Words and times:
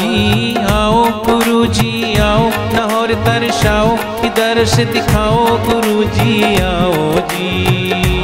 जी 0.00 0.54
आओ 0.72 1.04
गुरु 1.26 1.64
जी 1.76 2.16
आओ 2.18 2.44
नहर 2.74 3.12
दर्शाओ, 3.24 3.88
इधर 4.26 4.64
से 4.74 4.84
दिखाओ, 4.92 5.44
गुरु 5.66 6.04
जी 6.16 6.54
आओ 6.68 7.20
जी 7.32 7.48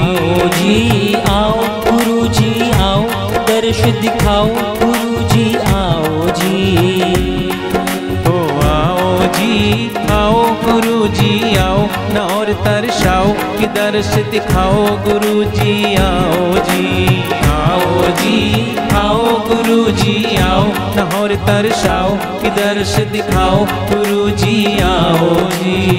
आओ 0.06 0.48
जी 0.56 1.14
आओ 1.30 1.66
गुरु 1.88 2.26
जी 2.38 2.70
आओ 2.80 3.02
दर्श 3.48 3.80
दिखाओ, 4.00 4.46
गुरु 4.82 5.22
जी 5.32 5.46
आओ 5.56 5.75
आओ, 11.56 11.88
न 12.12 12.18
और 12.18 12.52
तरसाओ 12.52 13.32
कि 13.58 13.66
दर्श 13.66 14.14
दिखाओ 14.30 14.84
गुरु 15.04 15.44
जी 15.44 15.94
आओ 15.94 16.54
जी। 16.58 17.22
आओ 17.50 18.02
जी, 18.02 18.76
आओ 18.94 19.24
गुरु 19.48 19.90
जी 19.90 20.36
आओ, 20.36 20.64
न 20.96 21.10
और 21.14 21.34
तरसाओ 21.34 22.16
कि 22.42 22.50
दर्श 22.50 22.96
दिखाओ 23.12 23.64
गुरु 23.64 24.30
जी 24.30 24.78
आओ 24.78 25.34
जी। 25.50 25.96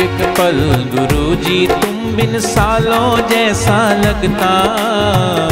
एक 0.00 0.20
पल 0.38 0.58
गुरु 0.94 1.34
जी 1.36 1.66
तुम 1.66 1.96
बिन 2.16 2.38
सालों 2.40 3.28
जैसा 3.28 3.76
लगता। 3.94 4.52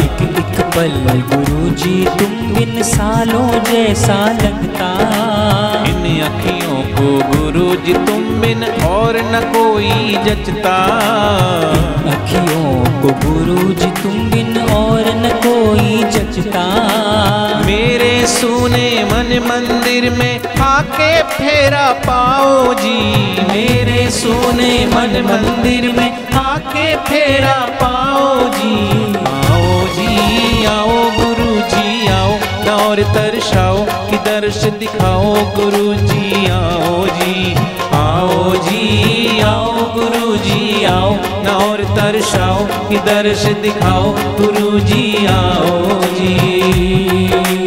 एक 0.04 0.22
एक 0.38 0.60
पल 0.76 0.96
गुरु 1.32 1.70
जी 1.70 2.04
तुम 2.18 2.54
बिन 2.54 2.82
सालों 2.82 3.48
जैसा 3.64 4.18
लगता। 4.42 4.88
को 6.98 7.10
गुरु 7.28 7.76
जी 7.76 7.92
तुम 7.92 8.22
बिन 8.40 8.64
और 8.64 9.16
न 9.24 9.40
कोई 9.52 10.16
जचता। 10.24 10.76
अखियों 12.12 12.70
को 13.02 13.08
गुरु 13.24 13.72
जी 13.72 13.90
तुम 14.02 14.30
बिन 14.30 14.58
और 14.70 15.06
न 15.16 15.30
कोई 15.44 16.02
जचता। 16.10 16.64
मेरे 17.66 18.26
सुने 18.26 18.88
मन 19.04 19.30
मंदिर 19.46 20.10
में 20.10 20.40
आके 20.60 21.22
फेरा 21.22 21.86
पाओ 22.06 22.74
जी। 22.74 22.98
मेरे 23.48 24.10
सुने 24.10 24.72
मन 24.86 25.22
मंदिर 25.26 25.92
में 25.92 26.26
आके 26.34 26.96
फेरा 26.96 27.58
पाओ 27.82 28.34
जी। 28.48 28.74
आओ 29.52 29.86
जी 29.94 30.64
आओ 30.64 30.98
गुरु 31.20 31.54
जी 31.68 32.08
आओ 32.08 32.32
और 32.78 33.02
तरसाओ। 33.14 33.86
दर्श 34.38 34.64
दिखाओ 34.64 35.34
गुरु 35.34 35.94
जी 35.94 36.46
आओ 36.46 37.06
जी 37.06 37.54
आओ 37.92 38.54
जी, 38.54 39.40
आओ 39.40 39.72
गुरु 39.72 40.36
जी 40.36 40.84
आओ। 40.84 41.14
न 41.44 41.48
और 41.48 41.84
तरसाओ 41.84 42.88
कि 42.88 42.98
दर्श 42.98 43.44
दिखाओ 43.44 44.12
गुरु 44.12 44.80
जी 44.80 45.26
आओ 45.26 46.00
जी। 46.02 47.57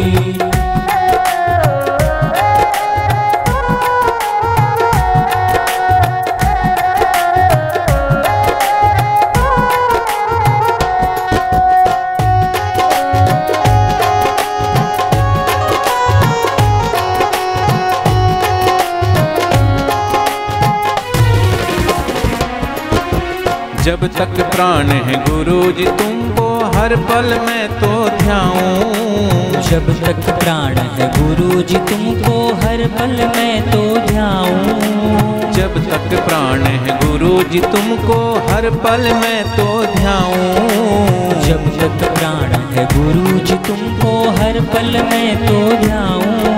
जब 23.84 24.02
तक 24.16 24.40
प्राण 24.50 24.88
है 25.06 25.14
गुरु 25.24 25.60
जी 25.72 25.84
तुमको 25.98 26.44
हर 26.74 26.94
पल 27.06 27.24
में 27.46 27.68
तो 27.80 27.88
ध्याऊं। 28.18 29.62
जब 29.62 29.88
तक 30.02 30.28
प्राण 30.38 30.76
है 30.92 31.08
गुरु 31.16 31.62
जी 31.62 31.78
तुमको 31.88 32.36
हर 32.56 32.84
पल 32.98 33.16
में 33.36 33.70
तो 33.70 33.82
ध्याऊं। 34.06 35.50
जब 35.52 35.74
तक 35.88 36.14
प्राण 36.26 36.62
है 36.62 36.96
गुरु 36.98 37.42
जी 37.42 37.60
तुमको 37.72 38.20
हर 38.48 38.70
पल 38.84 39.10
में 39.14 39.42
तो 39.56 39.66
ध्याऊं। 39.96 41.42
जब 41.42 41.68
तक 41.80 42.08
प्राण 42.14 42.56
है 42.74 42.86
गुरु 42.94 43.38
जी 43.40 43.56
तुमको 43.68 44.14
हर 44.38 44.60
पल 44.74 45.02
में 45.10 45.46
तो 45.46 45.60
ध्याऊं। 45.84 46.56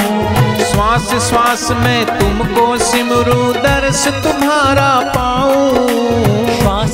श्वास 0.64 1.10
श्वास 1.28 1.68
में 1.80 2.04
तुमको 2.18 2.76
सिमरू 2.84 3.52
दर्श 3.62 4.06
तुम्हारा 4.24 4.92
पाऊँ। 5.16 6.43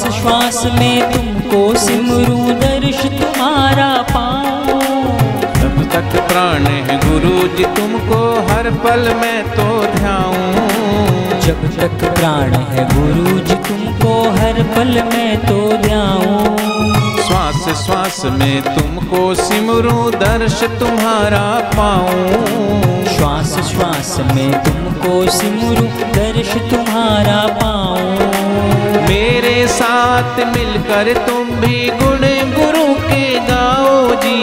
श्वास 0.00 0.14
श्वास 0.16 0.64
में 0.74 1.12
तुमको 1.12 1.58
सिमरू 1.78 2.36
दर्श 2.52 3.00
तुम्हारा 3.06 3.88
पाओ 4.10 4.78
जब 5.54 5.76
तक 5.92 6.14
प्राण 6.28 6.66
है 6.66 6.96
गुरु 6.98 7.48
जी 7.56 7.64
तुमको 7.76 8.20
हर 8.48 8.70
पल 8.84 9.02
में 9.14 9.50
तो 9.50 9.66
ध्याऊं। 9.96 11.40
जब 11.40 11.66
तक 11.76 12.04
प्राण 12.14 12.54
है 12.70 12.84
गुरु 12.94 13.38
जी 13.40 13.54
तुमको 13.68 14.14
हर 14.38 14.62
पल 14.76 15.02
में 15.12 15.46
तो 15.46 15.58
ध्याऊं। 15.82 16.56
श्वास 17.26 17.84
श्वास 17.84 18.22
में 18.38 18.62
तुमको 18.62 19.34
सिमरू 19.34 20.10
दर्श 20.10 20.62
तुम्हारा 20.80 21.46
पाऊँ। 21.76 23.04
श्वास 23.16 23.58
श्वास 23.70 24.16
में 24.34 24.52
तुमको 24.64 25.30
सिमरू 25.30 25.86
दर्श 26.14 26.54
तुम्हारा 26.70 27.46
पाऊँ। 27.60 27.69
साथ 30.40 30.56
मिलकर 30.56 31.08
तुम 31.26 31.48
भी 31.60 31.78
गुण 32.00 32.22
गुरु 32.56 32.84
के 33.00 33.24
गाओ 33.48 34.14
जी। 34.22 34.36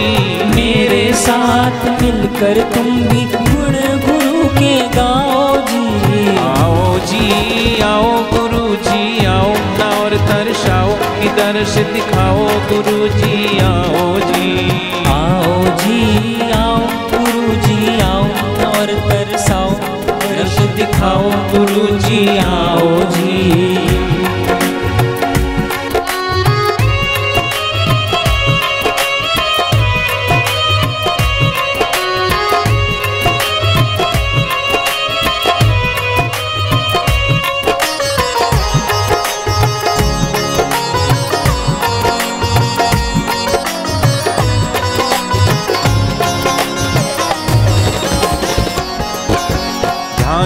मेरे 0.56 1.02
साथ 1.14 1.86
मिलकर 2.02 2.62
तुम 2.74 3.00
भी 3.08 3.24
गुण 3.34 3.74
गुरु 4.06 4.44
के 4.58 4.76
गाओ 4.96 5.56
जी। 5.70 6.38
आओ 6.42 7.00
जी 7.10 7.82
आओ 7.82 8.12
गुरु 8.32 8.76
जी 8.86 9.26
आओ 9.26 9.50
ना 9.80 9.90
और 10.02 10.16
दर्शाओ 10.30 10.94
कि 11.22 11.30
दर्श 11.40 11.74
दिखाओ 11.94 12.46
गुरु 12.70 13.08
जी 13.18 13.60
आओ 13.60 14.08
जी। 14.30 14.70
आओ 15.16 15.64
जी 15.82 16.52
आओ 16.60 16.78
गुरु 17.16 17.56
जी 17.66 18.00
आओ 18.02 18.24
और 18.70 18.94
तरसाओ 19.10 19.72
दर्श 20.14 20.60
दिखाओ 20.78 21.32
गुरु 21.56 21.88
जी 21.98 22.26
आओ 22.38 23.04
जी। 23.18 23.67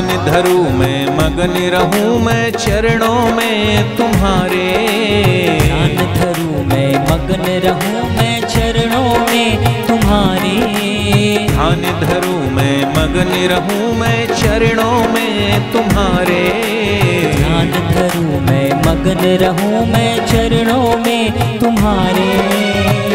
ध्यान 0.01 0.25
धरू 0.25 0.57
मैं 0.77 0.99
मगन 1.15 1.51
रहूँ 1.73 2.19
मैं 2.19 2.51
चरणों 2.51 3.35
में 3.35 3.95
तुम्हारे। 3.97 4.63
ध्यान 5.59 5.95
धरूं 6.15 6.63
मैं 6.65 6.93
मगन 7.01 7.43
रहूँ 7.65 8.01
मैं 8.15 8.39
चरणों 8.47 9.13
में 9.27 9.85
तुम्हारे। 9.87 10.55
ध्यान 11.49 11.81
धरू 12.01 12.33
मैं 12.55 12.77
मगन 12.95 13.31
रहूँ 13.51 13.93
मैं 13.99 14.25
चरणों 14.33 14.97
में 15.13 15.71
तुम्हारे। 15.73 16.41
ध्यान 17.35 17.71
धरूं 17.91 18.39
मैं 18.41 18.67
मगन 18.87 19.23
रहूँ 19.43 19.85
मैं 19.87 20.13
चरणों 20.25 20.97
में 21.05 21.59
तुम्हारे। 21.59 22.29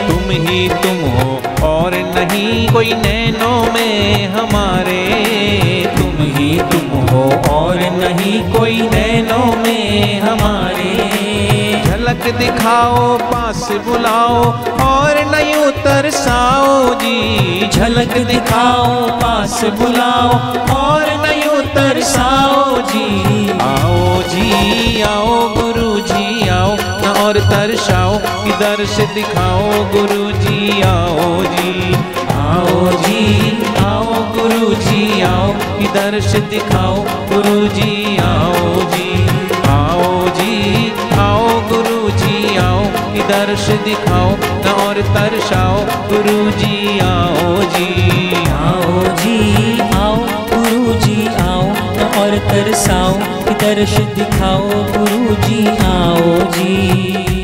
तुम 0.08 0.30
ही 0.46 0.68
तुम 0.84 1.04
हो 1.16 1.66
और 1.66 1.94
नहीं 2.16 2.68
कोई 2.68 2.92
नैनों 3.02 3.60
में 3.74 4.28
हमारे। 4.28 4.65
दिखाओ, 12.32 13.18
पास 13.18 13.68
बुलाओ 13.72 14.42
और 14.86 15.24
नहीं 15.30 15.70
तरसाओ 15.70 16.94
जी। 16.94 17.70
झलक 17.72 18.18
दिखाओ, 18.18 19.08
पास 19.08 19.64
बुलाओ 19.64 20.28
और 20.76 21.04
नहीं 21.26 21.74
तरसाओ 21.74 22.80
जी। 22.80 23.50
आओ 23.60 24.22
जी, 24.22 25.02
आओ 25.02 25.48
गुरु 25.48 26.00
जी, 26.00 26.48
आओ, 26.48 26.76
न 26.76 27.14
और 27.24 27.38
तरसाओ 27.38 28.18
दर्श 28.60 28.96
दिखाओ 29.14 29.70
गुरु 29.70 30.32
जी, 30.32 30.82
आओ 30.82 31.42
जी। 31.42 31.94
आओ 32.32 32.92
जी, 32.92 33.50
आओ 33.78 34.14
गुरु 34.14 34.74
जी, 34.74 35.20
आओ 35.20 35.52
कि 35.52 35.86
दर्श 35.86 36.26
दिखाओ 36.26 36.94
गुरु 37.02 37.68
जी, 37.68 38.16
आओ 38.16 38.74
जी। 38.74 39.25
दर्श 43.28 43.66
दिखाओ, 43.84 44.30
न 44.64 44.74
और 44.86 45.00
तरसाओ 45.14 45.78
गुरु 46.08 46.50
जी 46.50 46.98
आओ 46.98 47.56
जी 47.74 47.88
आओ 48.50 49.02
जी 49.22 49.80
आओ 49.94 50.16
गुरु 50.52 50.94
जी 50.94 51.26
आओ 51.26 51.62
और 52.20 52.38
तरसाओ 52.50 53.12
दर्श 53.52 53.96
दिखाओ 54.16 54.68
गुरु 54.68 55.34
जी 55.48 55.66
आओ, 55.66 56.38
जी। 56.52 57.35